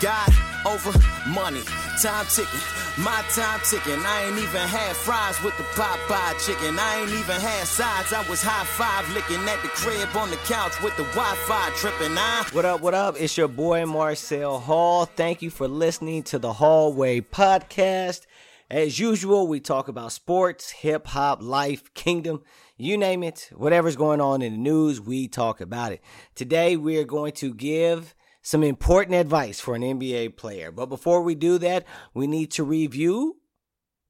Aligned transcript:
God 0.00 0.32
over 0.64 0.92
money, 1.28 1.60
time 2.00 2.24
ticking, 2.30 2.60
my 2.96 3.22
time 3.34 3.60
ticking. 3.68 4.00
I 4.00 4.24
ain't 4.24 4.38
even 4.38 4.66
had 4.66 4.96
fries 4.96 5.42
with 5.42 5.54
the 5.58 5.62
Popeye 5.64 6.46
chicken. 6.46 6.78
I 6.78 7.00
ain't 7.00 7.10
even 7.10 7.38
had 7.38 7.66
sides. 7.66 8.14
I 8.14 8.26
was 8.28 8.42
high 8.42 8.64
five 8.64 9.12
licking 9.14 9.46
at 9.46 9.60
the 9.62 9.68
crib 9.68 10.08
on 10.16 10.30
the 10.30 10.36
couch 10.36 10.72
with 10.82 10.96
the 10.96 11.02
Wi-Fi 11.04 11.70
tripping. 11.76 12.16
I 12.16 12.46
What 12.52 12.64
up, 12.64 12.80
what 12.80 12.94
up? 12.94 13.20
It's 13.20 13.36
your 13.36 13.48
boy 13.48 13.84
Marcel 13.84 14.58
Hall. 14.58 15.04
Thank 15.04 15.42
you 15.42 15.50
for 15.50 15.68
listening 15.68 16.22
to 16.24 16.38
the 16.38 16.54
Hallway 16.54 17.20
Podcast. 17.20 18.26
As 18.70 18.98
usual, 18.98 19.48
we 19.48 19.60
talk 19.60 19.88
about 19.88 20.12
sports, 20.12 20.70
hip 20.70 21.08
hop, 21.08 21.42
life, 21.42 21.92
kingdom, 21.92 22.42
you 22.78 22.96
name 22.96 23.22
it. 23.22 23.50
Whatever's 23.54 23.96
going 23.96 24.22
on 24.22 24.40
in 24.40 24.52
the 24.52 24.58
news, 24.58 24.98
we 24.98 25.28
talk 25.28 25.60
about 25.60 25.92
it. 25.92 26.00
Today, 26.34 26.78
we 26.78 26.96
are 26.96 27.04
going 27.04 27.32
to 27.32 27.52
give 27.52 28.14
some 28.42 28.62
important 28.62 29.16
advice 29.16 29.60
for 29.60 29.74
an 29.74 29.82
NBA 29.82 30.36
player. 30.36 30.70
But 30.70 30.86
before 30.86 31.22
we 31.22 31.34
do 31.34 31.58
that, 31.58 31.84
we 32.14 32.26
need 32.26 32.50
to 32.52 32.64
review 32.64 33.36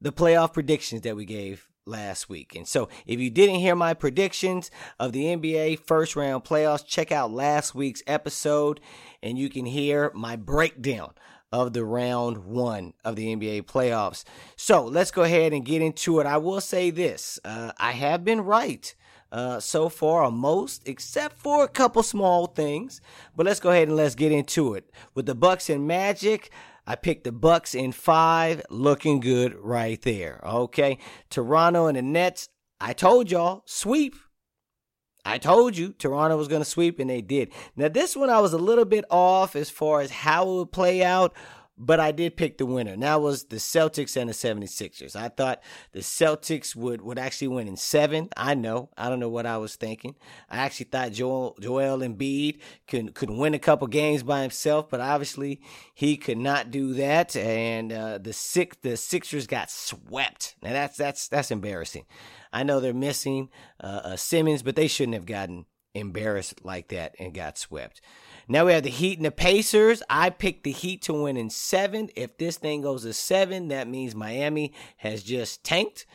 the 0.00 0.12
playoff 0.12 0.52
predictions 0.52 1.02
that 1.02 1.16
we 1.16 1.24
gave 1.24 1.68
last 1.86 2.28
week. 2.28 2.54
And 2.54 2.66
so, 2.66 2.88
if 3.06 3.20
you 3.20 3.30
didn't 3.30 3.56
hear 3.56 3.74
my 3.74 3.94
predictions 3.94 4.70
of 4.98 5.12
the 5.12 5.24
NBA 5.24 5.80
first 5.80 6.16
round 6.16 6.44
playoffs, 6.44 6.86
check 6.86 7.12
out 7.12 7.32
last 7.32 7.74
week's 7.74 8.02
episode 8.06 8.80
and 9.22 9.38
you 9.38 9.50
can 9.50 9.66
hear 9.66 10.10
my 10.14 10.36
breakdown 10.36 11.12
of 11.52 11.72
the 11.72 11.84
round 11.84 12.44
one 12.44 12.94
of 13.04 13.16
the 13.16 13.34
NBA 13.34 13.62
playoffs. 13.62 14.24
So, 14.56 14.84
let's 14.84 15.10
go 15.10 15.22
ahead 15.22 15.52
and 15.52 15.64
get 15.64 15.82
into 15.82 16.20
it. 16.20 16.26
I 16.26 16.38
will 16.38 16.60
say 16.60 16.90
this 16.90 17.38
uh, 17.44 17.72
I 17.78 17.92
have 17.92 18.24
been 18.24 18.42
right. 18.42 18.94
Uh, 19.32 19.60
so 19.60 19.88
far 19.88 20.24
on 20.24 20.34
most, 20.34 20.82
except 20.88 21.38
for 21.38 21.62
a 21.62 21.68
couple 21.68 22.02
small 22.02 22.46
things. 22.46 23.00
But 23.36 23.46
let's 23.46 23.60
go 23.60 23.70
ahead 23.70 23.86
and 23.86 23.96
let's 23.96 24.16
get 24.16 24.32
into 24.32 24.74
it. 24.74 24.90
With 25.14 25.26
the 25.26 25.36
Bucks 25.36 25.70
and 25.70 25.86
Magic, 25.86 26.50
I 26.86 26.96
picked 26.96 27.22
the 27.22 27.30
Bucks 27.30 27.74
in 27.74 27.92
five, 27.92 28.62
looking 28.70 29.20
good 29.20 29.54
right 29.54 30.02
there. 30.02 30.40
Okay, 30.44 30.98
Toronto 31.28 31.86
and 31.86 31.96
the 31.96 32.02
Nets. 32.02 32.48
I 32.80 32.92
told 32.92 33.30
y'all 33.30 33.62
sweep. 33.66 34.16
I 35.24 35.38
told 35.38 35.76
you 35.76 35.92
Toronto 35.92 36.36
was 36.36 36.48
going 36.48 36.62
to 36.62 36.68
sweep, 36.68 36.98
and 36.98 37.10
they 37.10 37.20
did. 37.20 37.52
Now 37.76 37.88
this 37.88 38.16
one 38.16 38.30
I 38.30 38.40
was 38.40 38.52
a 38.52 38.58
little 38.58 38.86
bit 38.86 39.04
off 39.10 39.54
as 39.54 39.70
far 39.70 40.00
as 40.00 40.10
how 40.10 40.42
it 40.42 40.56
would 40.56 40.72
play 40.72 41.04
out. 41.04 41.34
But 41.82 41.98
I 41.98 42.12
did 42.12 42.36
pick 42.36 42.58
the 42.58 42.66
winner. 42.66 42.92
And 42.92 43.02
that 43.02 43.22
was 43.22 43.44
the 43.44 43.56
Celtics 43.56 44.14
and 44.14 44.28
the 44.28 44.34
76ers. 44.34 45.16
I 45.16 45.28
thought 45.28 45.62
the 45.92 46.00
Celtics 46.00 46.76
would, 46.76 47.00
would 47.00 47.18
actually 47.18 47.48
win 47.48 47.68
in 47.68 47.76
seven. 47.78 48.28
I 48.36 48.54
know. 48.54 48.90
I 48.98 49.08
don't 49.08 49.18
know 49.18 49.30
what 49.30 49.46
I 49.46 49.56
was 49.56 49.76
thinking. 49.76 50.14
I 50.50 50.58
actually 50.58 50.90
thought 50.92 51.12
Joel, 51.12 51.56
Joel 51.58 52.00
Embiid 52.00 52.60
could, 52.86 53.14
could 53.14 53.30
win 53.30 53.54
a 53.54 53.58
couple 53.58 53.86
games 53.86 54.22
by 54.22 54.42
himself, 54.42 54.90
but 54.90 55.00
obviously 55.00 55.62
he 55.94 56.18
could 56.18 56.36
not 56.36 56.70
do 56.70 56.92
that. 56.94 57.34
And, 57.34 57.92
uh, 57.92 58.18
the 58.18 58.34
six, 58.34 58.76
the 58.82 58.98
Sixers 58.98 59.46
got 59.46 59.70
swept. 59.70 60.56
Now 60.62 60.72
that's, 60.72 60.98
that's, 60.98 61.28
that's 61.28 61.50
embarrassing. 61.50 62.04
I 62.52 62.62
know 62.62 62.80
they're 62.80 62.92
missing, 62.92 63.48
uh, 63.82 64.00
uh 64.04 64.16
Simmons, 64.16 64.62
but 64.62 64.76
they 64.76 64.86
shouldn't 64.86 65.14
have 65.14 65.24
gotten 65.24 65.64
embarrassed 65.94 66.64
like 66.64 66.88
that 66.88 67.14
and 67.18 67.34
got 67.34 67.58
swept. 67.58 68.00
Now 68.48 68.66
we 68.66 68.72
have 68.72 68.82
the 68.82 68.90
Heat 68.90 69.18
and 69.18 69.26
the 69.26 69.30
Pacers. 69.30 70.02
I 70.08 70.30
picked 70.30 70.64
the 70.64 70.72
Heat 70.72 71.02
to 71.02 71.12
win 71.22 71.36
in 71.36 71.50
seven. 71.50 72.10
If 72.16 72.36
this 72.38 72.56
thing 72.56 72.82
goes 72.82 73.02
to 73.02 73.12
seven, 73.12 73.68
that 73.68 73.88
means 73.88 74.14
Miami 74.14 74.72
has 74.98 75.22
just 75.22 75.64
tanked 75.64 76.06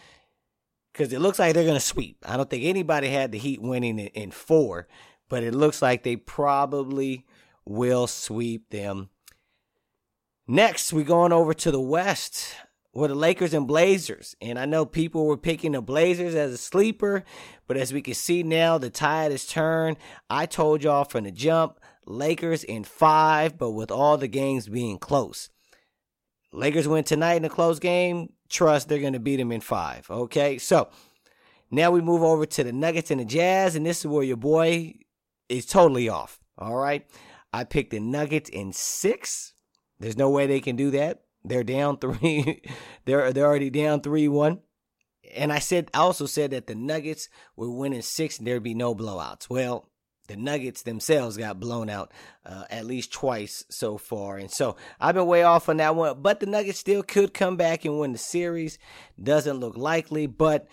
because 0.91 1.11
it 1.11 1.19
looks 1.19 1.39
like 1.39 1.53
they're 1.53 1.63
going 1.63 1.75
to 1.75 1.79
sweep. 1.79 2.17
I 2.25 2.37
don't 2.37 2.49
think 2.49 2.63
anybody 2.63 3.09
had 3.09 3.31
the 3.31 3.37
Heat 3.37 3.61
winning 3.61 3.99
in, 3.99 4.31
four, 4.31 4.87
but 5.29 5.43
it 5.43 5.53
looks 5.53 5.81
like 5.81 6.03
they 6.03 6.15
probably 6.15 7.25
will 7.65 8.07
sweep 8.07 8.69
them. 8.69 9.09
Next, 10.47 10.93
we're 10.93 11.03
going 11.03 11.31
over 11.33 11.53
to 11.53 11.71
the 11.71 11.81
West 11.81 12.55
with 12.95 13.09
the 13.09 13.15
Lakers 13.15 13.53
and 13.53 13.67
Blazers. 13.67 14.35
And 14.41 14.57
I 14.57 14.65
know 14.65 14.85
people 14.85 15.27
were 15.27 15.37
picking 15.37 15.73
the 15.73 15.81
Blazers 15.81 16.33
as 16.33 16.53
a 16.53 16.57
sleeper, 16.57 17.23
but 17.67 17.77
as 17.77 17.93
we 17.93 18.01
can 18.01 18.13
see 18.13 18.41
now, 18.41 18.77
the 18.77 18.89
tide 18.89 19.31
has 19.31 19.45
turned. 19.45 19.97
I 20.29 20.45
told 20.45 20.81
y'all 20.81 21.03
from 21.03 21.25
the 21.25 21.31
jump, 21.31 21.79
Lakers 22.07 22.63
in 22.63 22.85
five, 22.85 23.57
but 23.57 23.71
with 23.71 23.91
all 23.91 24.17
the 24.17 24.29
games 24.29 24.69
being 24.69 24.97
close. 24.97 25.49
Lakers 26.53 26.87
win 26.87 27.03
tonight 27.03 27.35
in 27.35 27.45
a 27.45 27.49
close 27.49 27.79
game. 27.79 28.31
Trust 28.47 28.87
they're 28.87 28.99
going 28.99 29.13
to 29.13 29.19
beat 29.19 29.37
them 29.37 29.51
in 29.51 29.59
five. 29.59 30.09
Okay, 30.09 30.57
so 30.57 30.87
now 31.69 31.91
we 31.91 31.99
move 31.99 32.23
over 32.23 32.45
to 32.45 32.63
the 32.63 32.71
Nuggets 32.71 33.11
and 33.11 33.19
the 33.19 33.25
Jazz, 33.25 33.75
and 33.75 33.85
this 33.85 33.99
is 33.99 34.07
where 34.07 34.23
your 34.23 34.37
boy 34.37 34.93
is 35.49 35.65
totally 35.65 36.07
off. 36.07 36.39
All 36.57 36.75
right, 36.75 37.05
I 37.51 37.65
picked 37.65 37.91
the 37.91 37.99
Nuggets 37.99 38.49
in 38.49 38.71
six. 38.71 39.53
There's 39.99 40.17
no 40.17 40.29
way 40.29 40.47
they 40.47 40.61
can 40.61 40.77
do 40.77 40.91
that. 40.91 41.24
They're 41.47 41.63
down 41.63 41.97
three. 41.99 42.61
they're 43.05 43.31
they're 43.31 43.45
already 43.45 43.69
down 43.69 44.01
three 44.01 44.27
one. 44.27 44.59
And 45.33 45.51
I 45.51 45.59
said 45.59 45.89
I 45.93 45.99
also 45.99 46.25
said 46.25 46.51
that 46.51 46.67
the 46.67 46.75
Nuggets 46.75 47.29
would 47.55 47.71
win 47.71 47.93
in 47.93 48.01
six 48.01 48.37
and 48.37 48.47
there'd 48.47 48.63
be 48.63 48.73
no 48.73 48.95
blowouts. 48.95 49.49
Well, 49.49 49.89
the 50.27 50.35
Nuggets 50.35 50.81
themselves 50.81 51.37
got 51.37 51.59
blown 51.59 51.89
out 51.89 52.11
uh, 52.45 52.65
at 52.69 52.85
least 52.85 53.13
twice 53.13 53.63
so 53.69 53.97
far. 53.97 54.37
And 54.37 54.51
so 54.51 54.75
I've 54.99 55.15
been 55.15 55.27
way 55.27 55.43
off 55.43 55.69
on 55.69 55.77
that 55.77 55.95
one, 55.95 56.21
but 56.21 56.39
the 56.39 56.45
Nuggets 56.45 56.79
still 56.79 57.03
could 57.03 57.33
come 57.33 57.57
back 57.57 57.85
and 57.85 57.99
win 57.99 58.11
the 58.11 58.17
series. 58.17 58.79
Doesn't 59.21 59.59
look 59.59 59.77
likely, 59.77 60.27
but 60.27 60.67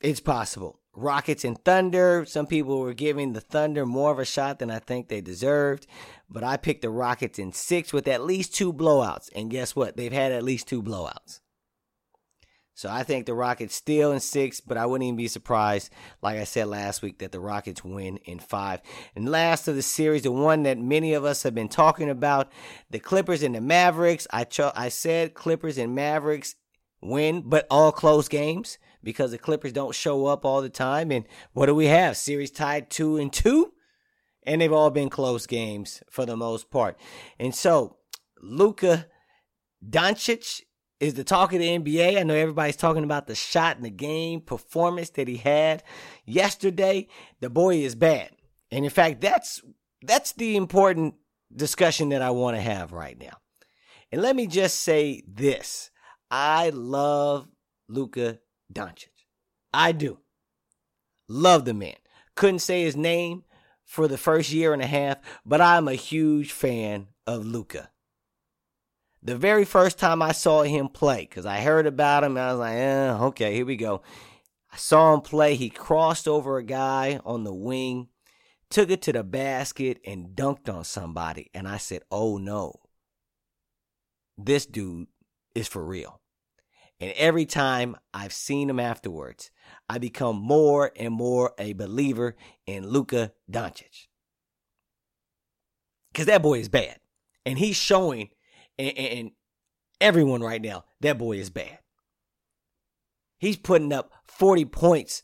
it's 0.00 0.20
possible. 0.20 0.79
Rockets 1.00 1.44
and 1.44 1.62
Thunder. 1.64 2.24
Some 2.26 2.46
people 2.46 2.80
were 2.80 2.94
giving 2.94 3.32
the 3.32 3.40
Thunder 3.40 3.86
more 3.86 4.10
of 4.10 4.18
a 4.18 4.24
shot 4.24 4.58
than 4.58 4.70
I 4.70 4.78
think 4.78 5.08
they 5.08 5.20
deserved, 5.20 5.86
but 6.28 6.44
I 6.44 6.56
picked 6.56 6.82
the 6.82 6.90
Rockets 6.90 7.38
in 7.38 7.52
six 7.52 7.92
with 7.92 8.06
at 8.06 8.24
least 8.24 8.54
two 8.54 8.72
blowouts. 8.72 9.28
And 9.34 9.50
guess 9.50 9.74
what? 9.74 9.96
They've 9.96 10.12
had 10.12 10.32
at 10.32 10.44
least 10.44 10.68
two 10.68 10.82
blowouts. 10.82 11.40
So 12.74 12.88
I 12.88 13.02
think 13.02 13.26
the 13.26 13.34
Rockets 13.34 13.74
still 13.74 14.10
in 14.12 14.20
six, 14.20 14.60
but 14.60 14.78
I 14.78 14.86
wouldn't 14.86 15.06
even 15.06 15.16
be 15.16 15.28
surprised, 15.28 15.92
like 16.22 16.38
I 16.38 16.44
said 16.44 16.66
last 16.66 17.02
week, 17.02 17.18
that 17.18 17.30
the 17.30 17.40
Rockets 17.40 17.84
win 17.84 18.16
in 18.24 18.38
five. 18.38 18.80
And 19.14 19.28
last 19.28 19.68
of 19.68 19.76
the 19.76 19.82
series, 19.82 20.22
the 20.22 20.32
one 20.32 20.62
that 20.62 20.78
many 20.78 21.12
of 21.12 21.24
us 21.26 21.42
have 21.42 21.54
been 21.54 21.68
talking 21.68 22.08
about, 22.08 22.50
the 22.88 22.98
Clippers 22.98 23.42
and 23.42 23.54
the 23.54 23.60
Mavericks. 23.60 24.26
I 24.30 24.44
cho- 24.44 24.72
I 24.74 24.88
said 24.88 25.34
Clippers 25.34 25.76
and 25.76 25.94
Mavericks 25.94 26.54
win, 27.02 27.42
but 27.44 27.66
all 27.70 27.92
close 27.92 28.28
games 28.28 28.78
because 29.02 29.30
the 29.30 29.38
Clippers 29.38 29.72
don't 29.72 29.94
show 29.94 30.26
up 30.26 30.44
all 30.44 30.62
the 30.62 30.68
time. 30.68 31.10
And 31.10 31.24
what 31.52 31.66
do 31.66 31.74
we 31.74 31.86
have? 31.86 32.16
Series 32.16 32.50
tied 32.50 32.90
two 32.90 33.16
and 33.16 33.32
two, 33.32 33.72
and 34.44 34.60
they've 34.60 34.72
all 34.72 34.90
been 34.90 35.10
close 35.10 35.46
games 35.46 36.02
for 36.10 36.26
the 36.26 36.36
most 36.36 36.70
part. 36.70 36.98
And 37.38 37.54
so 37.54 37.96
Luka 38.40 39.06
Doncic 39.86 40.62
is 41.00 41.14
the 41.14 41.24
talk 41.24 41.52
of 41.52 41.60
the 41.60 41.78
NBA. 41.78 42.18
I 42.18 42.22
know 42.22 42.34
everybody's 42.34 42.76
talking 42.76 43.04
about 43.04 43.26
the 43.26 43.34
shot 43.34 43.78
in 43.78 43.82
the 43.82 43.90
game 43.90 44.40
performance 44.42 45.10
that 45.10 45.28
he 45.28 45.38
had 45.38 45.82
yesterday. 46.26 47.08
The 47.40 47.50
boy 47.50 47.76
is 47.76 47.94
bad. 47.94 48.30
And 48.70 48.84
in 48.84 48.90
fact, 48.90 49.20
that's 49.20 49.62
that's 50.02 50.32
the 50.32 50.56
important 50.56 51.14
discussion 51.54 52.10
that 52.10 52.22
I 52.22 52.30
want 52.30 52.56
to 52.56 52.60
have 52.60 52.92
right 52.92 53.18
now. 53.18 53.38
And 54.12 54.22
let 54.22 54.36
me 54.36 54.46
just 54.46 54.80
say 54.80 55.22
this. 55.26 55.90
I 56.30 56.70
love 56.70 57.48
Luka 57.88 58.38
Doncic. 58.72 59.08
I 59.72 59.92
do. 59.92 60.18
Love 61.28 61.64
the 61.64 61.74
man. 61.74 61.96
Couldn't 62.34 62.60
say 62.60 62.82
his 62.82 62.96
name 62.96 63.44
for 63.84 64.08
the 64.08 64.18
first 64.18 64.52
year 64.52 64.72
and 64.72 64.82
a 64.82 64.86
half, 64.86 65.18
but 65.44 65.60
I'm 65.60 65.88
a 65.88 65.94
huge 65.94 66.52
fan 66.52 67.08
of 67.26 67.44
Luka. 67.44 67.90
the 69.22 69.36
very 69.36 69.64
first 69.64 69.98
time 69.98 70.22
I 70.22 70.32
saw 70.32 70.62
him 70.62 70.88
play, 70.88 71.22
because 71.28 71.44
I 71.46 71.60
heard 71.60 71.86
about 71.86 72.24
him, 72.24 72.36
I 72.36 72.52
was 72.52 72.60
like, 72.60 72.76
eh, 72.76 73.12
okay, 73.12 73.54
here 73.54 73.66
we 73.66 73.76
go. 73.76 74.02
I 74.72 74.76
saw 74.76 75.12
him 75.14 75.20
play. 75.20 75.56
He 75.56 75.68
crossed 75.68 76.26
over 76.26 76.56
a 76.56 76.62
guy 76.62 77.20
on 77.24 77.44
the 77.44 77.52
wing, 77.52 78.08
took 78.70 78.90
it 78.90 79.02
to 79.02 79.12
the 79.12 79.24
basket, 79.24 80.00
and 80.06 80.34
dunked 80.34 80.72
on 80.72 80.84
somebody. 80.84 81.50
And 81.52 81.68
I 81.68 81.76
said, 81.76 82.02
oh 82.10 82.38
no, 82.38 82.80
this 84.38 84.64
dude 84.66 85.08
is 85.54 85.68
for 85.68 85.84
real. 85.84 86.20
And 87.00 87.12
every 87.16 87.46
time 87.46 87.96
I've 88.12 88.32
seen 88.32 88.68
him 88.68 88.78
afterwards, 88.78 89.50
I 89.88 89.98
become 89.98 90.36
more 90.36 90.92
and 90.96 91.14
more 91.14 91.54
a 91.58 91.72
believer 91.72 92.36
in 92.66 92.86
Luka 92.86 93.32
Doncic. 93.50 94.06
Because 96.12 96.26
that 96.26 96.42
boy 96.42 96.58
is 96.58 96.68
bad. 96.68 96.98
And 97.46 97.58
he's 97.58 97.76
showing 97.76 98.28
and, 98.78 98.96
and 98.98 99.30
everyone 100.00 100.42
right 100.42 100.60
now, 100.60 100.84
that 101.00 101.18
boy 101.18 101.38
is 101.38 101.50
bad. 101.50 101.78
He's 103.38 103.56
putting 103.56 103.92
up 103.92 104.12
40 104.26 104.66
points 104.66 105.22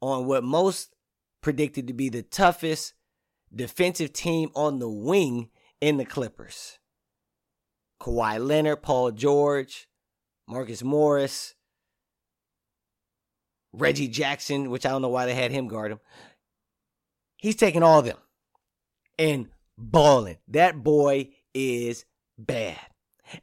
on 0.00 0.26
what 0.26 0.44
most 0.44 0.94
predicted 1.40 1.86
to 1.86 1.92
be 1.92 2.08
the 2.08 2.22
toughest 2.22 2.94
defensive 3.54 4.12
team 4.12 4.50
on 4.54 4.78
the 4.78 4.88
wing 4.88 5.50
in 5.80 5.96
the 5.96 6.04
Clippers. 6.04 6.78
Kawhi 8.00 8.44
Leonard, 8.44 8.82
Paul 8.82 9.10
George, 9.10 9.88
Marcus 10.50 10.82
Morris, 10.82 11.54
Reggie 13.72 14.08
Jackson, 14.08 14.70
which 14.70 14.84
I 14.84 14.90
don't 14.90 15.02
know 15.02 15.08
why 15.08 15.26
they 15.26 15.34
had 15.34 15.52
him 15.52 15.68
guard 15.68 15.92
him. 15.92 16.00
He's 17.36 17.56
taking 17.56 17.82
all 17.82 18.00
of 18.00 18.04
them 18.04 18.18
and 19.18 19.48
balling. 19.78 20.38
That 20.48 20.82
boy 20.82 21.30
is 21.54 22.04
bad. 22.36 22.78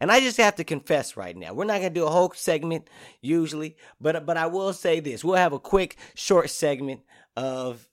And 0.01 0.11
I 0.11 0.19
just 0.19 0.37
have 0.37 0.55
to 0.57 0.65
confess 0.65 1.15
right 1.15 1.35
now. 1.35 1.53
We're 1.53 1.63
not 1.63 1.79
going 1.79 1.93
to 1.93 1.99
do 1.99 2.05
a 2.05 2.11
whole 2.11 2.33
segment 2.35 2.89
usually, 3.21 3.77
but 4.01 4.25
but 4.25 4.35
I 4.35 4.47
will 4.47 4.73
say 4.73 4.99
this. 4.99 5.23
We'll 5.23 5.37
have 5.37 5.53
a 5.53 5.59
quick 5.59 5.95
short 6.13 6.49
segment 6.49 7.01
of 7.37 7.87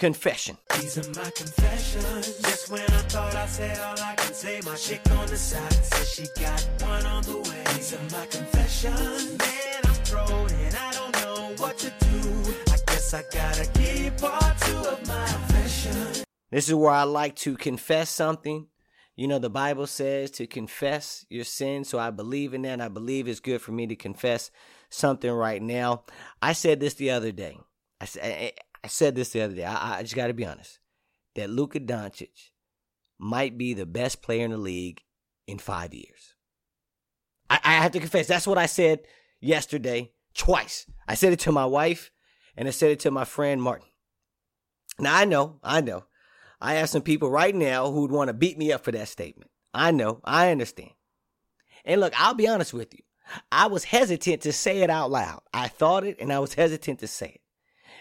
confession. 0.00 0.56
These 0.80 0.96
are 0.96 1.10
my 1.10 1.30
confessions. 1.30 2.38
Just 2.38 2.70
when 2.70 2.80
I 2.80 3.02
thought 3.12 3.36
I 3.36 3.46
said 3.46 3.78
all 3.80 4.00
I 4.02 4.14
can 4.16 4.32
say, 4.32 4.60
my 4.64 4.74
chick 4.74 5.02
on 5.10 5.26
the 5.26 5.36
side 5.36 5.72
says 5.72 6.10
she 6.10 6.26
got 6.40 6.60
one 6.80 7.04
on 7.04 7.22
the 7.24 7.36
way. 7.36 7.64
These 7.74 7.92
are 7.94 8.18
my 8.18 8.26
confessions. 8.26 9.38
Man, 9.38 9.80
I'm 9.84 9.94
thrown 10.08 10.50
and 10.50 10.74
I 10.74 10.92
don't 10.92 11.14
know 11.22 11.54
what 11.58 11.76
to 11.78 11.90
do. 11.90 12.54
I 12.72 12.78
guess 12.86 13.12
I 13.12 13.22
gotta 13.30 13.66
keep 13.78 14.16
part 14.16 14.58
two 14.62 14.78
of 14.78 15.06
my 15.06 15.26
confession. 15.26 16.24
This 16.50 16.68
is 16.68 16.74
where 16.74 16.92
I 16.92 17.02
like 17.02 17.36
to 17.36 17.56
confess 17.56 18.08
something 18.08 18.66
you 19.16 19.28
know, 19.28 19.38
the 19.38 19.50
Bible 19.50 19.86
says 19.86 20.30
to 20.30 20.46
confess 20.46 21.26
your 21.28 21.44
sin. 21.44 21.84
So 21.84 21.98
I 21.98 22.08
believe 22.08 22.54
in 22.54 22.62
that. 22.62 22.80
I 22.80 22.88
believe 22.88 23.28
it's 23.28 23.40
good 23.40 23.60
for 23.60 23.70
me 23.70 23.86
to 23.88 23.94
confess 23.94 24.50
something 24.88 25.30
right 25.30 25.60
now. 25.60 26.04
I 26.40 26.54
said 26.54 26.80
this 26.80 26.94
the 26.94 27.10
other 27.10 27.30
day. 27.30 27.58
I, 28.00 28.52
I 28.82 28.88
said 28.88 29.14
this 29.14 29.30
the 29.30 29.42
other 29.42 29.54
day. 29.54 29.64
I, 29.64 29.98
I 29.98 30.02
just 30.02 30.16
got 30.16 30.28
to 30.28 30.34
be 30.34 30.46
honest 30.46 30.78
that 31.34 31.50
Luka 31.50 31.80
Doncic 31.80 32.50
might 33.18 33.56
be 33.56 33.74
the 33.74 33.86
best 33.86 34.22
player 34.22 34.44
in 34.44 34.50
the 34.50 34.58
league 34.58 35.02
in 35.46 35.58
five 35.58 35.94
years. 35.94 36.34
I, 37.48 37.60
I 37.64 37.72
have 37.74 37.92
to 37.92 38.00
confess, 38.00 38.26
that's 38.26 38.46
what 38.46 38.58
I 38.58 38.66
said 38.66 39.00
yesterday 39.40 40.12
twice. 40.34 40.86
I 41.06 41.14
said 41.14 41.32
it 41.32 41.40
to 41.40 41.52
my 41.52 41.66
wife 41.66 42.10
and 42.56 42.66
I 42.66 42.70
said 42.70 42.90
it 42.90 43.00
to 43.00 43.10
my 43.10 43.24
friend 43.24 43.62
Martin. 43.62 43.88
Now 44.98 45.16
I 45.16 45.24
know, 45.24 45.58
I 45.62 45.80
know 45.80 46.04
I 46.60 46.74
have 46.74 46.88
some 46.88 47.02
people 47.02 47.30
right 47.30 47.54
now 47.54 47.90
who'd 47.90 48.10
want 48.10 48.28
to 48.28 48.34
beat 48.34 48.58
me 48.58 48.72
up 48.72 48.84
for 48.84 48.92
that 48.92 49.08
statement. 49.08 49.50
I 49.72 49.90
know, 49.92 50.20
I 50.24 50.50
understand. 50.50 50.90
And 51.84 52.00
look, 52.00 52.12
I'll 52.20 52.34
be 52.34 52.48
honest 52.48 52.74
with 52.74 52.92
you. 52.92 53.00
I 53.50 53.68
was 53.68 53.84
hesitant 53.84 54.42
to 54.42 54.52
say 54.52 54.82
it 54.82 54.90
out 54.90 55.10
loud. 55.10 55.42
I 55.54 55.68
thought 55.68 56.04
it 56.04 56.18
and 56.20 56.32
I 56.32 56.38
was 56.40 56.54
hesitant 56.54 56.98
to 57.00 57.06
say 57.06 57.28
it. 57.28 57.40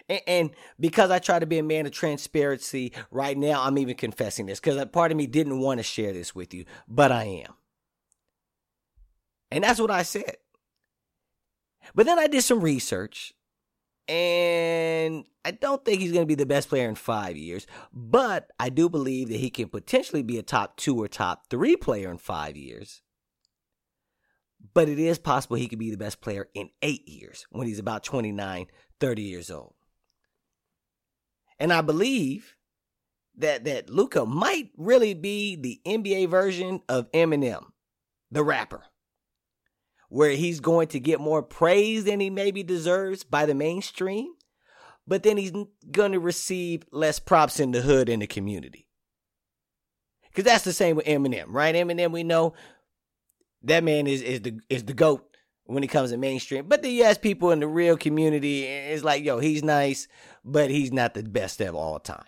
And, 0.10 0.22
and 0.28 0.50
because 0.80 1.12
I 1.12 1.20
try 1.20 1.40
to 1.40 1.46
be 1.46 1.60
a 1.60 1.64
man 1.64 1.86
of 1.86 1.92
transparency, 1.92 2.92
right 3.12 3.38
now 3.38 3.64
I'm 3.64 3.78
even 3.78 3.96
confessing 3.96 4.48
this 4.48 4.60
because 4.60 4.84
part 4.86 5.12
of 5.12 5.18
me 5.18 5.28
didn't 5.28 5.60
want 5.60 5.80
to 5.80 5.84
share 5.84 6.12
this 6.12 6.36
with 6.36 6.54
you, 6.54 6.66
but 6.88 7.12
I 7.12 7.24
am. 7.24 7.54
And 9.52 9.64
that's 9.64 9.80
what 9.80 9.92
I 9.92 10.04
said. 10.04 10.38
But 11.96 12.06
then 12.06 12.20
I 12.20 12.28
did 12.28 12.44
some 12.44 12.60
research 12.60 13.34
and 14.08 15.26
I 15.46 15.52
don't 15.52 15.86
think 15.86 16.02
he's 16.02 16.12
going 16.12 16.24
to 16.24 16.28
be 16.28 16.36
the 16.36 16.46
best 16.46 16.70
player 16.70 16.90
in 16.90 16.96
five 16.96 17.38
years, 17.38 17.68
but 17.94 18.52
I 18.60 18.70
do 18.70 18.90
believe 18.90 19.30
that 19.30 19.38
he 19.38 19.50
can 19.50 19.70
potentially 19.70 20.24
be 20.24 20.38
a 20.38 20.44
top 20.44 20.78
two 20.78 21.02
or 21.02 21.08
top 21.08 21.50
three 21.50 21.76
player 21.76 22.12
in 22.12 22.18
five 22.18 22.58
years. 22.58 23.02
But 24.74 24.90
it 24.90 25.00
is 25.00 25.18
possible 25.20 25.56
he 25.56 25.68
could 25.68 25.80
be 25.80 25.92
the 25.92 25.98
best 25.98 26.22
player 26.22 26.50
in 26.54 26.70
eight 26.82 27.08
years 27.08 27.46
when 27.50 27.68
he's 27.68 27.80
about 27.80 28.04
29, 28.04 28.68
30 29.00 29.22
years 29.22 29.50
old. 29.50 29.74
And 31.60 31.74
I 31.74 31.82
believe 31.82 32.56
that, 33.38 33.66
that 33.66 33.90
Luka 33.90 34.26
might 34.26 34.72
really 34.78 35.14
be 35.14 35.56
the 35.56 35.82
NBA 35.86 36.30
version 36.30 36.82
of 36.88 37.12
Eminem, 37.12 37.66
the 38.32 38.44
rapper 38.44 38.84
where 40.10 40.32
he's 40.32 40.60
going 40.60 40.88
to 40.88 41.00
get 41.00 41.20
more 41.20 41.42
praise 41.42 42.04
than 42.04 42.20
he 42.20 42.30
maybe 42.30 42.64
deserves 42.64 43.24
by 43.24 43.46
the 43.46 43.54
mainstream, 43.54 44.34
but 45.08 45.24
then 45.24 45.38
he's 45.38 45.54
going 45.92 46.12
to 46.12 46.20
receive 46.20 46.84
less 46.92 47.20
props 47.20 47.60
in 47.60 47.72
the 47.72 47.82
hood 47.82 48.10
and 48.10 48.22
the 48.22 48.28
community. 48.28 48.88
Because 50.28 50.44
that's 50.44 50.64
the 50.64 50.74
same 50.74 50.96
with 50.96 51.06
Eminem, 51.06 51.46
right? 51.48 51.76
Eminem, 51.76 52.12
we 52.12 52.24
know 52.24 52.54
that 53.64 53.84
man 53.84 54.08
is, 54.08 54.22
is 54.22 54.42
the 54.42 54.60
is 54.70 54.84
the 54.86 54.94
goat 54.94 55.29
when 55.70 55.84
it 55.84 55.88
comes 55.88 56.10
to 56.10 56.18
mainstream. 56.18 56.66
But 56.68 56.82
then 56.82 56.92
you 56.92 57.04
ask 57.04 57.22
people 57.22 57.52
in 57.52 57.60
the 57.60 57.68
real 57.68 57.96
community, 57.96 58.64
it's 58.64 59.04
like, 59.04 59.24
yo, 59.24 59.40
he's 59.40 59.64
nice, 59.64 60.08
but 60.44 60.72
he's 60.72 60.92
not 60.92 61.14
the 61.14 61.24
best 61.24 61.62
of 61.62 61.76
all 61.76 62.00
time. 62.00 62.26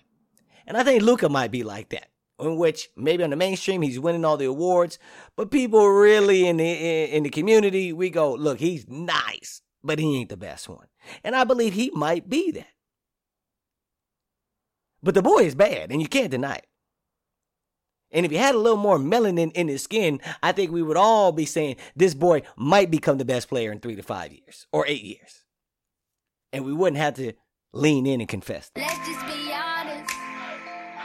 And 0.68 0.78
I 0.78 0.84
think 0.84 1.02
Luka 1.02 1.28
might 1.28 1.52
be 1.52 1.64
like 1.64 1.90
that 1.90 2.08
in 2.40 2.58
which 2.58 2.90
maybe 2.96 3.24
on 3.24 3.32
the 3.32 3.36
mainstream 3.36 3.82
he's 3.82 4.00
winning 4.00 4.26
all 4.26 4.38
the 4.38 4.46
awards, 4.46 5.00
but 5.36 5.52
people 5.52 5.88
really 5.88 6.48
in 6.48 6.58
the 6.58 6.66
in 6.66 7.24
the 7.24 7.30
community 7.30 7.94
we 7.94 8.10
go, 8.10 8.34
look, 8.34 8.60
he's 8.60 8.88
nice, 8.88 9.62
but 9.84 10.00
he 10.00 10.18
ain't 10.18 10.30
the 10.30 10.38
best 10.38 10.70
one, 10.70 10.88
and 11.24 11.36
I 11.36 11.44
believe 11.44 11.74
he 11.74 11.92
might 11.94 12.30
be 12.30 12.52
that. 12.52 12.68
But 15.04 15.16
the 15.16 15.22
boy 15.22 15.40
is 15.40 15.56
bad, 15.56 15.92
and 15.92 16.02
you 16.02 16.08
can't 16.08 16.32
deny 16.32 16.56
it. 16.56 16.68
And 18.12 18.26
if 18.26 18.32
he 18.32 18.38
had 18.38 18.56
a 18.56 18.60
little 18.60 18.78
more 18.78 18.98
melanin 18.98 19.52
in 19.54 19.68
his 19.68 19.84
skin, 19.84 20.20
I 20.44 20.52
think 20.52 20.72
we 20.72 20.84
would 20.84 20.98
all 20.98 21.32
be 21.32 21.46
saying 21.46 21.78
this 21.96 22.14
boy 22.14 22.42
might 22.58 22.92
become 22.92 23.18
the 23.18 23.26
best 23.26 23.48
player 23.48 23.72
in 23.72 23.80
three 23.80 23.96
to 23.96 24.04
five 24.04 24.32
years 24.32 24.68
or 24.72 24.86
eight 24.88 25.04
years. 25.04 25.46
And 26.52 26.66
we 26.66 26.74
wouldn't 26.74 27.02
have 27.02 27.16
to 27.16 27.34
lean 27.74 28.06
in 28.06 28.20
and 28.20 28.30
confess. 28.30 28.70
Let's 28.76 29.08
just 29.08 29.26
be 29.26 29.54
honest. 29.54 30.14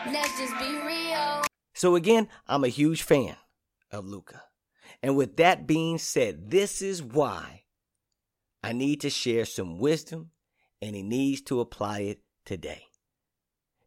Let's 0.07 0.39
just 0.39 0.59
be 0.59 0.79
real. 0.85 1.43
So 1.75 1.95
again, 1.95 2.29
I'm 2.47 2.65
a 2.65 2.69
huge 2.69 3.03
fan 3.03 3.37
of 3.93 4.07
Luka. 4.07 4.43
And 5.03 5.17
with 5.17 5.37
that 5.37 5.67
being 5.67 5.99
said, 5.99 6.51
this 6.51 6.83
is 6.83 7.03
why 7.03 7.65
I 8.63 8.73
need 8.73 9.01
to 9.03 9.11
share 9.11 9.45
some 9.45 9.79
wisdom 9.79 10.31
and 10.83 10.97
he 10.97 11.03
needs 11.03 11.43
to 11.43 11.61
apply 11.61 12.01
it 12.01 12.21
today. 12.45 12.85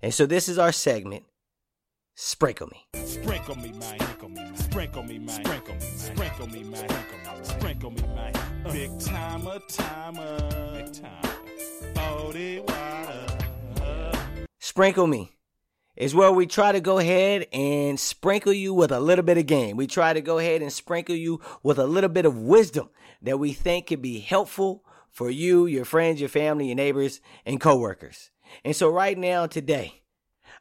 And 0.02 0.14
so 0.14 0.26
this 0.26 0.48
is 0.48 0.58
our 0.58 0.72
segment. 0.72 1.26
Sprinkle 2.16 2.68
me. 2.68 2.99
Sprinkle 3.22 3.56
me, 3.56 3.72
man. 3.74 4.00
Sprinkle 4.00 4.30
me, 4.30 4.40
man. 4.40 4.56
Sprinkle 4.56 5.04
me, 5.04 5.20
man. 5.20 5.46
Sprinkle 5.98 6.48
me, 6.48 6.64
man. 6.64 6.90
Sprinkle 7.44 7.92
me, 7.92 8.02
man. 8.02 8.34
Big 8.72 9.00
timer, 9.00 9.60
timer. 9.68 10.38
Big 10.74 10.94
time. 10.94 11.30
Sprinkle 14.60 15.08
me 15.08 15.32
is 15.98 16.16
where 16.16 16.32
we 16.32 16.46
try 16.46 16.72
to 16.72 16.80
go 16.80 17.00
ahead 17.00 17.48
and 17.52 18.00
sprinkle 18.00 18.54
you 18.54 18.74
with 18.74 18.92
a 18.92 19.00
little 19.00 19.26
bit 19.26 19.38
of 19.38 19.46
game. 19.46 19.76
We 19.76 19.88
try 19.88 20.14
to 20.14 20.22
go 20.22 20.38
ahead 20.38 20.62
and 20.62 20.72
sprinkle 20.72 21.16
you 21.16 21.42
with 21.64 21.78
a 21.80 21.86
little 21.86 22.10
bit 22.10 22.26
of 22.26 22.38
wisdom 22.38 22.90
that 23.22 23.40
we 23.40 23.52
think 23.52 23.88
could 23.88 24.02
be 24.02 24.20
helpful 24.20 24.86
for 25.12 25.30
you, 25.30 25.66
your 25.66 25.84
friends, 25.86 26.22
your 26.22 26.30
family, 26.30 26.68
your 26.68 26.76
neighbors, 26.76 27.20
and 27.46 27.60
coworkers. 27.60 28.32
And 28.64 28.76
so 28.76 28.90
right 28.90 29.18
now, 29.18 29.48
today, 29.48 30.04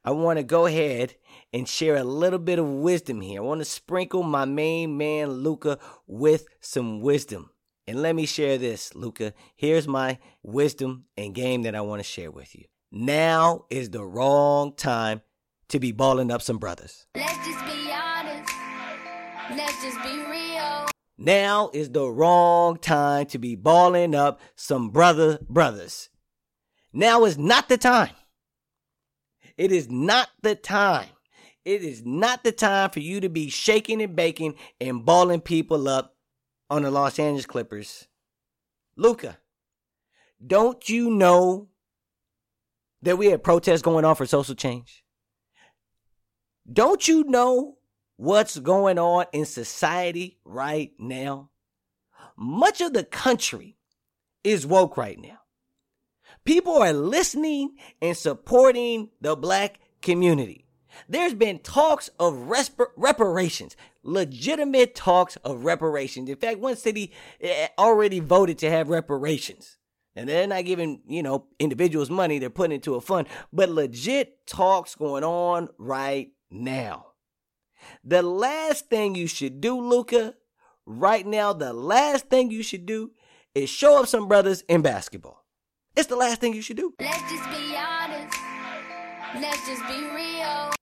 I 0.08 0.12
want 0.12 0.38
to 0.38 0.43
go 0.43 0.64
ahead 0.64 1.16
and 1.52 1.69
share 1.69 1.96
a 1.96 2.02
little 2.02 2.38
bit 2.38 2.58
of 2.58 2.66
wisdom 2.66 3.20
here. 3.20 3.43
I 3.43 3.44
want 3.44 3.60
to 3.60 3.66
sprinkle 3.66 4.22
my 4.22 4.46
main 4.46 4.96
man, 4.96 5.29
Luka 5.29 5.79
with 6.06 6.46
some 6.62 7.03
wisdom. 7.03 7.50
And 7.86 8.00
let 8.00 8.15
me 8.15 8.24
share 8.24 8.56
this, 8.56 8.94
Luka. 8.94 9.34
Here's 9.55 9.86
my 9.86 10.19
wisdom 10.43 11.05
and 11.19 11.34
game 11.34 11.65
that 11.65 11.74
I 11.74 11.82
want 11.82 12.00
to 12.00 12.05
share 12.05 12.31
with 12.31 12.55
you. 12.55 12.65
Now 12.91 13.67
is 13.69 13.91
the 13.91 14.03
wrong 14.03 14.72
time 14.74 15.20
to 15.69 15.79
be 15.79 15.93
balling 15.93 16.31
up 16.31 16.41
some 16.41 16.56
brothers. 16.56 17.06
Let's 17.15 17.46
just 17.46 17.62
be 17.67 17.93
honest. 17.93 18.50
Let's 19.50 19.82
just 19.82 20.03
be 20.03 20.24
real. 20.24 20.88
Now 21.19 21.69
is 21.74 21.91
the 21.91 22.08
wrong 22.08 22.79
time 22.79 23.27
to 23.27 23.38
be 23.38 23.56
balling 23.56 24.15
up 24.15 24.41
some 24.56 24.88
brother 24.88 25.38
brothers. 25.50 26.08
Now 26.94 27.27
is 27.27 27.36
not 27.36 27.69
the 27.69 27.77
time. 27.77 28.15
It 29.58 29.72
is 29.72 29.91
not 29.91 30.29
the 30.41 30.55
time. 30.55 31.08
It 31.65 31.82
is 31.82 32.06
not 32.06 32.44
the 32.44 32.53
time 32.53 32.91
for 32.91 33.00
you 33.00 33.20
to 33.20 33.29
be 33.29 33.50
shaking 33.50 34.00
and 34.00 34.17
baking 34.17 34.55
and 34.81 35.05
balling 35.05 35.41
people 35.41 35.88
up 35.88 36.15
on 36.70 36.82
the 36.82 36.91
Los 36.91 37.19
Angeles 37.19 37.44
Clippers. 37.44 38.06
Luka, 38.96 39.38
don't 40.44 40.88
you 40.88 41.10
know 41.10 41.69
that 43.03 43.19
we 43.19 43.27
had 43.27 43.43
protests 43.43 43.82
going 43.82 44.05
on 44.05 44.15
for 44.15 44.27
social 44.27 44.55
change? 44.55 45.05
Don't 46.72 47.08
you 47.08 47.24
know 47.24 47.79
what's 48.17 48.58
going 48.58 48.98
on 48.98 49.27
in 49.32 49.44
society 49.44 50.38
right 50.44 50.93
now? 50.98 51.50
Much 52.36 52.81
of 52.81 52.93
the 52.93 53.05
country 53.05 53.77
is 54.44 54.67
woke 54.67 54.96
right 54.96 55.19
now. 55.19 55.38
People 56.45 56.77
are 56.77 56.93
listening 56.93 57.77
and 58.01 58.17
supporting 58.17 59.11
the 59.21 59.37
black 59.37 59.81
community. 60.03 60.67
There's 61.09 61.35
been 61.35 61.59
talks 61.61 62.09
of 62.19 62.35
resp- 62.35 62.87
reparations, 62.97 63.77
legitimate 64.03 64.95
talks 64.95 65.37
of 65.37 65.65
reparations. 65.65 66.29
In 66.29 66.37
fact, 66.37 66.59
one 66.59 66.77
city 66.77 67.13
eh, 67.41 67.69
already 67.79 68.21
voted 68.21 68.59
to 68.59 68.71
have 68.71 68.89
reparations. 68.89 69.77
And 70.17 70.29
they're 70.29 70.49
not 70.49 70.65
giving, 70.65 71.03
you 71.07 71.23
know, 71.23 71.47
individuals 71.61 72.11
money, 72.11 72.39
they're 72.39 72.51
putting 72.51 72.75
into 72.75 72.97
a 72.97 73.01
fund, 73.01 73.29
but 73.53 73.69
legit 73.69 74.47
talks 74.47 74.97
going 74.97 75.23
on 75.23 75.69
right 75.79 76.33
now. 76.51 77.07
The 78.03 78.23
last 78.23 78.89
thing 78.89 79.15
you 79.15 79.29
should 79.29 79.61
do, 79.61 79.81
Luka, 79.81 80.35
right 80.85 81.25
now, 81.25 81.53
the 81.53 81.73
last 81.73 82.29
thing 82.29 82.51
you 82.51 82.65
should 82.65 82.87
do 82.87 83.13
is 83.55 83.71
show 83.71 84.01
up 84.01 84.09
some 84.09 84.27
brothers 84.27 84.63
in 84.63 84.83
basketball. 84.83 85.45
It's 85.97 86.07
the 86.07 86.17
last 86.17 86.41
thing 86.41 86.55
you 86.55 86.63
should 86.63 86.77
do. 86.77 86.95
Let's 87.01 87.31
just 87.31 87.51
be 87.51 87.77
honest. 87.77 88.39
Let's 89.35 89.67
just 89.67 89.87
be 89.87 90.05
real. 90.15 90.73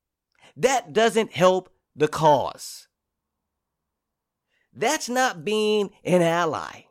That 0.57 0.93
doesn't 0.93 1.33
help 1.33 1.71
the 1.95 2.09
cause. 2.09 2.89
That's 4.73 5.09
not 5.09 5.45
being 5.45 5.91
an 6.05 6.23
ally. 6.23 6.85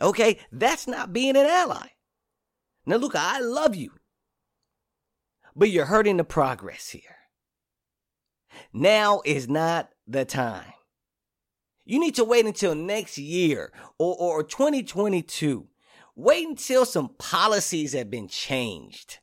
Okay? 0.00 0.38
That's 0.50 0.86
not 0.86 1.12
being 1.12 1.36
an 1.36 1.46
ally. 1.46 1.88
Now, 2.86 2.96
look, 2.96 3.14
I 3.14 3.40
love 3.40 3.74
you, 3.74 3.92
but 5.56 5.70
you're 5.70 5.86
hurting 5.86 6.16
the 6.18 6.24
progress 6.24 6.90
here. 6.90 7.16
Now 8.72 9.22
is 9.24 9.48
not 9.48 9.90
the 10.06 10.24
time. 10.24 10.72
You 11.84 11.98
need 11.98 12.14
to 12.16 12.24
wait 12.24 12.46
until 12.46 12.74
next 12.74 13.18
year 13.18 13.72
or, 13.98 14.16
or 14.18 14.42
2022. 14.42 15.68
Wait 16.16 16.46
until 16.46 16.84
some 16.84 17.08
policies 17.18 17.92
have 17.92 18.10
been 18.10 18.28
changed. 18.28 19.18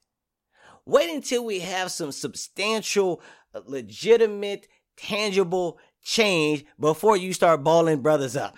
Wait 0.86 1.14
until 1.14 1.46
we 1.46 1.60
have 1.60 1.92
some 1.92 2.12
substantial, 2.12 3.22
uh, 3.54 3.62
legitimate, 3.66 4.68
tangible 4.98 5.78
change 6.04 6.66
before 6.80 7.16
you 7.16 7.32
start 7.34 7.64
balling 7.64 8.02
brothers 8.02 8.36
up. 8.36 8.56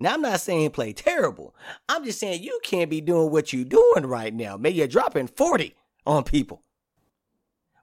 Now, 0.00 0.14
I'm 0.14 0.22
not 0.22 0.40
saying 0.40 0.70
play 0.70 0.92
terrible. 0.92 1.54
I'm 1.88 2.04
just 2.04 2.18
saying 2.18 2.42
you 2.42 2.58
can't 2.64 2.90
be 2.90 3.00
doing 3.00 3.30
what 3.30 3.52
you're 3.52 3.64
doing 3.64 4.06
right 4.06 4.34
now. 4.34 4.56
Maybe 4.56 4.78
you're 4.78 4.88
dropping 4.88 5.28
40 5.28 5.74
on 6.04 6.24
people. 6.24 6.64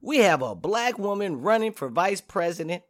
We 0.02 0.18
have 0.18 0.42
a 0.42 0.56
black 0.56 1.00
woman 1.00 1.42
running 1.42 1.72
for 1.72 1.88
vice 1.88 2.22
president, 2.22 2.84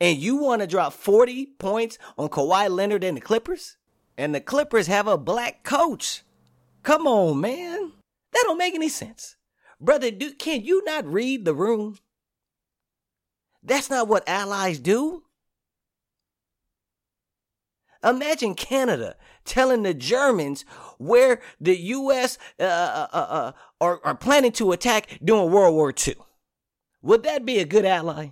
and 0.00 0.18
you 0.18 0.36
want 0.36 0.60
to 0.60 0.66
drop 0.66 0.92
40 0.92 1.46
points 1.58 1.98
on 2.18 2.28
Kawhi 2.28 2.68
Leonard 2.68 3.04
and 3.04 3.16
the 3.16 3.20
Clippers? 3.20 3.78
And 4.18 4.34
the 4.34 4.40
Clippers 4.40 4.88
have 4.88 5.06
a 5.06 5.16
black 5.16 5.62
coach. 5.62 6.24
Come 6.82 7.06
on, 7.06 7.40
man. 7.40 7.92
That 8.32 8.42
don't 8.44 8.58
make 8.58 8.74
any 8.74 8.88
sense. 8.88 9.36
Brother, 9.80 10.10
do, 10.10 10.32
can 10.32 10.64
you 10.64 10.82
not 10.84 11.06
read 11.06 11.44
the 11.44 11.54
room? 11.54 11.98
That's 13.62 13.88
not 13.88 14.08
what 14.08 14.28
allies 14.28 14.80
do. 14.80 15.22
Imagine 18.02 18.54
Canada 18.56 19.16
telling 19.44 19.84
the 19.84 19.94
Germans 19.94 20.64
where 20.98 21.40
the 21.60 21.76
U.S. 21.76 22.38
Uh, 22.58 22.64
uh, 22.64 23.06
uh, 23.12 23.16
uh, 23.16 23.52
are, 23.80 24.00
are 24.04 24.14
planning 24.16 24.52
to 24.52 24.72
attack 24.72 25.20
during 25.22 25.50
World 25.50 25.74
War 25.74 25.94
II. 26.06 26.16
Would 27.02 27.22
that 27.22 27.44
be 27.44 27.58
a 27.58 27.64
good 27.64 27.84
ally? 27.84 28.30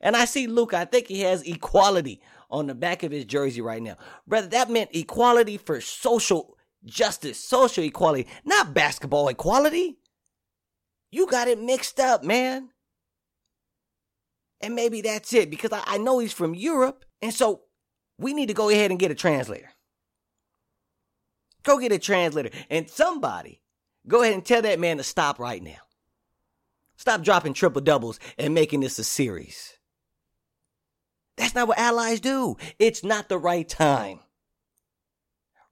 And 0.00 0.16
I 0.16 0.24
see 0.24 0.46
Luke, 0.48 0.74
I 0.74 0.84
think 0.84 1.06
he 1.06 1.20
has 1.20 1.42
equality 1.42 2.20
on 2.56 2.66
the 2.66 2.74
back 2.74 3.02
of 3.02 3.12
his 3.12 3.26
jersey 3.26 3.60
right 3.60 3.82
now. 3.82 3.96
Brother, 4.26 4.46
that 4.48 4.70
meant 4.70 4.90
equality 4.94 5.58
for 5.58 5.78
social 5.82 6.56
justice, 6.86 7.38
social 7.38 7.84
equality, 7.84 8.26
not 8.46 8.72
basketball 8.72 9.28
equality. 9.28 9.98
You 11.10 11.26
got 11.26 11.48
it 11.48 11.60
mixed 11.60 12.00
up, 12.00 12.24
man. 12.24 12.70
And 14.62 14.74
maybe 14.74 15.02
that's 15.02 15.34
it 15.34 15.50
because 15.50 15.70
I, 15.70 15.82
I 15.86 15.98
know 15.98 16.18
he's 16.18 16.32
from 16.32 16.54
Europe. 16.54 17.04
And 17.20 17.34
so 17.34 17.62
we 18.18 18.32
need 18.32 18.46
to 18.46 18.54
go 18.54 18.70
ahead 18.70 18.90
and 18.90 18.98
get 18.98 19.10
a 19.10 19.14
translator. 19.14 19.68
Go 21.62 21.78
get 21.78 21.92
a 21.92 21.98
translator. 21.98 22.50
And 22.70 22.88
somebody, 22.88 23.60
go 24.08 24.22
ahead 24.22 24.32
and 24.32 24.44
tell 24.44 24.62
that 24.62 24.80
man 24.80 24.96
to 24.96 25.02
stop 25.02 25.38
right 25.38 25.62
now. 25.62 25.76
Stop 26.96 27.22
dropping 27.22 27.52
triple 27.52 27.82
doubles 27.82 28.18
and 28.38 28.54
making 28.54 28.80
this 28.80 28.98
a 28.98 29.04
series. 29.04 29.75
That's 31.36 31.54
not 31.54 31.68
what 31.68 31.78
allies 31.78 32.20
do. 32.20 32.56
It's 32.78 33.04
not 33.04 33.28
the 33.28 33.38
right 33.38 33.68
time. 33.68 34.20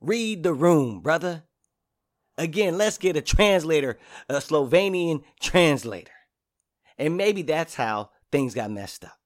Read 0.01 0.43
the 0.43 0.53
room, 0.53 1.01
brother. 1.01 1.45
Again, 2.37 2.77
let's 2.77 2.99
get 2.99 3.17
a 3.17 3.23
translator, 3.23 3.99
a 4.29 4.35
Slovenian 4.35 5.23
translator. 5.41 6.11
And 6.99 7.17
maybe 7.17 7.43
that's 7.43 7.75
how 7.75 8.11
things 8.31 8.55
got 8.55 8.71
messed 8.71 9.05
up. 9.05 9.17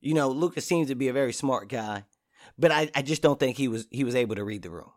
You 0.00 0.14
know, 0.14 0.28
Lucas 0.30 0.66
seems 0.66 0.88
to 0.88 0.94
be 0.94 1.08
a 1.08 1.12
very 1.12 1.32
smart 1.32 1.68
guy, 1.68 2.04
but 2.58 2.70
I, 2.70 2.90
I 2.94 3.02
just 3.02 3.22
don't 3.22 3.38
think 3.38 3.56
he 3.56 3.68
was 3.68 3.86
he 3.90 4.04
was 4.04 4.14
able 4.14 4.34
to 4.34 4.44
read 4.44 4.62
the 4.62 4.70
room. 4.70 4.90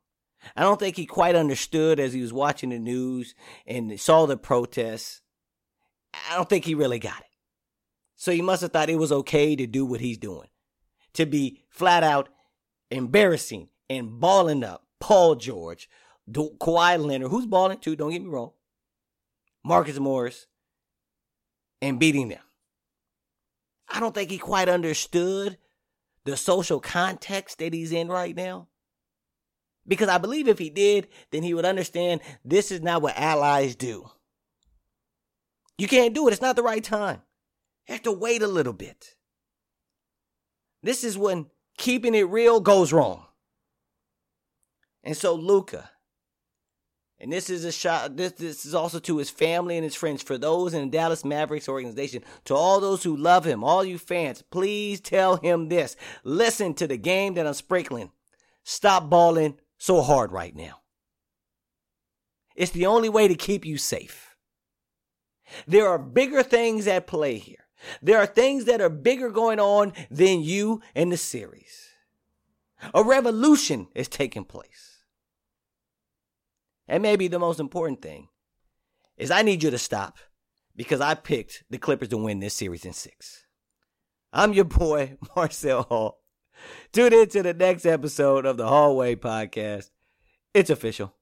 I 0.56 0.62
don't 0.62 0.80
think 0.80 0.96
he 0.96 1.06
quite 1.06 1.36
understood 1.36 2.00
as 2.00 2.14
he 2.14 2.22
was 2.22 2.34
watching 2.34 2.70
the 2.70 2.80
news 2.80 3.34
and 3.66 4.00
saw 4.00 4.26
the 4.26 4.38
protests. 4.38 5.22
I 6.30 6.36
don't 6.36 6.50
think 6.50 6.66
he 6.66 6.76
really 6.76 7.00
got 7.00 7.20
it. 7.20 7.35
So 8.26 8.32
he 8.32 8.42
must 8.42 8.64
have 8.64 8.72
thought 8.72 8.90
it 8.90 8.98
was 8.98 9.12
okay 9.12 9.56
to 9.56 9.68
do 9.68 9.86
what 9.86 10.02
he's 10.02 10.18
doing. 10.18 10.48
To 11.14 11.28
be 11.28 11.62
flat 11.70 12.02
out 12.02 12.30
embarrassing 12.90 13.70
and 13.88 14.20
balling 14.20 14.64
up 14.64 14.88
Paul 15.00 15.36
George, 15.36 15.88
Kawhi 16.28 16.98
Leonard, 17.06 17.30
who's 17.30 17.46
balling 17.46 17.78
too, 17.78 17.96
don't 17.96 18.10
get 18.10 18.24
me 18.24 18.30
wrong, 18.30 18.54
Marcus 19.64 20.00
Morris, 20.00 20.48
and 21.84 22.00
beating 22.00 22.30
them. 22.30 22.42
I 23.88 24.00
don't 24.00 24.16
think 24.16 24.32
he 24.32 24.40
quite 24.40 24.70
understood 24.70 25.60
the 26.24 26.36
social 26.36 26.80
context 26.80 27.60
that 27.60 27.76
he's 27.76 27.92
in 27.92 28.08
right 28.08 28.36
now. 28.36 28.70
Because 29.88 30.10
I 30.10 30.18
believe 30.18 30.48
if 30.48 30.58
he 30.58 30.72
did, 30.72 31.10
then 31.30 31.44
he 31.44 31.54
would 31.54 31.64
understand 31.64 32.22
this 32.44 32.72
is 32.72 32.82
not 32.82 33.04
what 33.04 33.20
allies 33.20 33.76
do. 33.76 34.10
You 35.78 35.88
can't 35.88 36.16
do 36.16 36.28
it. 36.28 36.32
It's 36.32 36.42
not 36.42 36.56
the 36.56 36.64
right 36.64 36.84
time. 36.84 37.22
You 37.88 37.94
have 37.94 38.04
to 38.04 38.12
wait 38.12 38.42
a 38.42 38.48
little 38.48 38.74
bit. 38.74 39.16
This 40.82 41.04
is 41.04 41.18
when 41.18 41.48
keeping 41.78 42.16
it 42.16 42.30
real 42.30 42.60
goes 42.60 42.94
wrong. 42.94 43.26
And 45.04 45.16
so 45.16 45.36
Luka, 45.36 45.90
and 47.20 47.32
this 47.32 47.50
is 47.50 47.64
a 47.64 47.72
shot. 47.72 48.18
This 48.18 48.34
this 48.34 48.66
is 48.66 48.76
also 48.76 49.00
to 49.00 49.18
his 49.18 49.30
family 49.30 49.78
and 49.78 49.84
his 49.84 49.96
friends. 49.96 50.22
For 50.22 50.38
those 50.38 50.74
in 50.74 50.82
the 50.82 50.98
Dallas 50.98 51.24
Mavericks 51.24 51.70
organization, 51.70 52.24
to 52.46 52.56
all 52.56 52.80
those 52.80 53.04
who 53.04 53.16
love 53.16 53.46
him, 53.46 53.64
all 53.64 53.86
you 53.86 53.98
fans, 53.98 54.42
please 54.42 55.00
tell 55.00 55.38
him 55.38 55.70
this. 55.70 55.96
Listen 56.24 56.74
to 56.76 56.88
the 56.88 56.98
game 56.98 57.36
that 57.36 57.48
I'm 57.48 57.54
sprinkling. 57.54 58.12
Stop 58.64 59.10
balling 59.10 59.60
so 59.78 60.02
hard 60.02 60.32
right 60.32 60.56
now. 60.56 60.82
It's 62.56 62.72
the 62.72 62.86
only 62.86 63.10
way 63.10 63.28
to 63.28 63.36
keep 63.36 63.66
you 63.66 63.78
safe. 63.78 64.36
There 65.68 65.88
are 65.88 66.00
bigger 66.00 66.42
things 66.42 66.88
at 66.88 67.06
play 67.06 67.38
here. 67.38 67.65
There 68.02 68.18
are 68.18 68.26
things 68.26 68.66
that 68.66 68.82
are 68.82 68.90
bigger 68.90 69.30
going 69.30 69.60
on 69.60 69.94
than 70.10 70.42
you 70.42 70.82
and 70.94 71.12
the 71.12 71.18
series. 71.18 71.90
A 72.94 73.04
revolution 73.04 73.88
is 73.96 74.08
taking 74.08 74.46
place. 74.46 75.04
And 76.88 77.02
maybe 77.02 77.28
the 77.28 77.40
most 77.40 77.60
important 77.60 78.02
thing 78.02 78.30
is 79.18 79.32
I 79.32 79.42
need 79.42 79.64
you 79.64 79.72
to 79.72 79.78
stop 79.78 80.18
because 80.76 81.02
I 81.02 81.16
picked 81.16 81.64
the 81.70 81.78
Clippers 81.78 82.10
to 82.10 82.18
win 82.18 82.40
this 82.40 82.54
series 82.54 82.86
in 82.86 82.94
six. 82.94 83.46
I'm 84.34 84.54
your 84.54 84.66
boy, 84.66 85.18
Marcel 85.36 85.84
Hall. 85.84 86.20
Tune 86.92 87.14
in 87.14 87.28
to 87.30 87.44
the 87.44 87.54
next 87.54 87.86
episode 87.86 88.46
of 88.46 88.58
the 88.58 88.68
Hallway 88.68 89.16
Podcast. 89.16 89.90
It's 90.54 90.70
official. 90.70 91.14